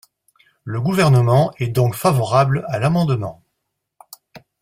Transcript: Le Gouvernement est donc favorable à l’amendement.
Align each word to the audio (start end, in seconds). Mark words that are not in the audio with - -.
Le 0.63 0.81
Gouvernement 0.81 1.53
est 1.59 1.67
donc 1.67 1.93
favorable 1.93 2.65
à 2.69 2.79
l’amendement. 2.79 3.43